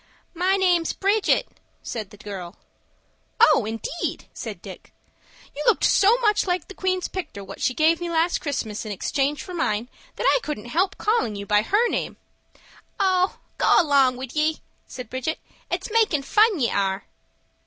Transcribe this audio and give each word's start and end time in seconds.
"My 0.33 0.55
name's 0.57 0.93
Bridget," 0.93 1.47
said 1.83 2.09
the 2.09 2.17
girl. 2.17 2.55
"Oh, 3.39 3.65
indeed!" 3.65 4.25
said 4.33 4.59
Dick. 4.59 4.91
"You 5.55 5.61
looked 5.67 5.83
so 5.83 6.17
much 6.21 6.47
like 6.47 6.67
the 6.67 6.73
queen's 6.73 7.07
picter 7.07 7.43
what 7.43 7.61
she 7.61 7.75
gave 7.75 8.01
me 8.01 8.09
last 8.09 8.41
Christmas 8.41 8.83
in 8.83 8.91
exchange 8.91 9.43
for 9.43 9.53
mine, 9.53 9.89
that 10.15 10.25
I 10.27 10.39
couldn't 10.41 10.69
help 10.73 10.97
calling 10.97 11.35
you 11.35 11.45
by 11.45 11.61
her 11.61 11.87
name." 11.87 12.17
"Oh, 12.99 13.37
go 13.59 13.79
along 13.79 14.17
wid 14.17 14.33
ye!" 14.35 14.61
said 14.87 15.07
Bridget. 15.07 15.37
"It's 15.69 15.91
makin' 15.91 16.23
fun 16.23 16.59
ye 16.59 16.71
are." 16.71 17.03